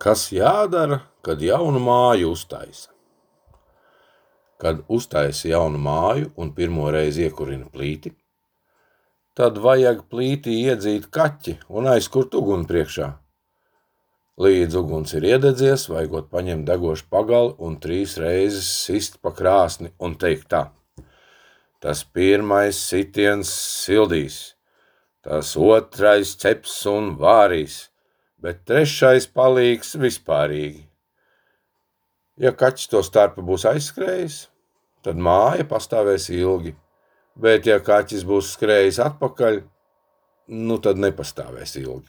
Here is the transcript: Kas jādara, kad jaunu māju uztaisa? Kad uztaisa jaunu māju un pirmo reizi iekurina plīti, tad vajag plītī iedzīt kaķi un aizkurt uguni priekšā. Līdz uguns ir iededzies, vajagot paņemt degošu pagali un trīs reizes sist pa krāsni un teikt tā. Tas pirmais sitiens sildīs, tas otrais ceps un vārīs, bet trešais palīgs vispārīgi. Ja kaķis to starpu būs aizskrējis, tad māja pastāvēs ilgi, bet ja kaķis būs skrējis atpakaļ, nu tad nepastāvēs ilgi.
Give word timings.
Kas 0.00 0.30
jādara, 0.32 1.02
kad 1.20 1.42
jaunu 1.44 1.76
māju 1.84 2.30
uztaisa? 2.32 2.88
Kad 4.56 4.78
uztaisa 4.88 5.50
jaunu 5.50 5.76
māju 5.76 6.30
un 6.40 6.54
pirmo 6.56 6.86
reizi 6.94 7.26
iekurina 7.26 7.68
plīti, 7.68 8.14
tad 9.36 9.60
vajag 9.60 10.06
plītī 10.08 10.54
iedzīt 10.62 11.10
kaķi 11.12 11.58
un 11.68 11.90
aizkurt 11.92 12.38
uguni 12.40 12.64
priekšā. 12.70 13.10
Līdz 14.40 14.78
uguns 14.80 15.12
ir 15.20 15.28
iededzies, 15.34 15.84
vajagot 15.92 16.32
paņemt 16.32 16.64
degošu 16.72 17.04
pagali 17.12 17.52
un 17.60 17.76
trīs 17.84 18.16
reizes 18.24 18.72
sist 18.86 19.20
pa 19.20 19.34
krāsni 19.36 19.92
un 20.00 20.16
teikt 20.16 20.48
tā. 20.56 20.62
Tas 21.84 22.06
pirmais 22.08 22.80
sitiens 22.88 23.52
sildīs, 23.52 24.40
tas 25.20 25.52
otrais 25.60 26.32
ceps 26.40 26.80
un 26.88 27.18
vārīs, 27.20 27.90
bet 28.42 28.62
trešais 28.68 29.28
palīgs 29.34 29.94
vispārīgi. 30.00 30.84
Ja 32.40 32.54
kaķis 32.56 32.88
to 32.92 33.02
starpu 33.04 33.44
būs 33.44 33.66
aizskrējis, 33.68 34.38
tad 35.04 35.20
māja 35.20 35.66
pastāvēs 35.68 36.30
ilgi, 36.32 36.72
bet 37.36 37.68
ja 37.68 37.80
kaķis 37.84 38.24
būs 38.28 38.54
skrējis 38.56 39.00
atpakaļ, 39.04 39.60
nu 40.56 40.80
tad 40.80 41.00
nepastāvēs 41.00 41.76
ilgi. 41.82 42.08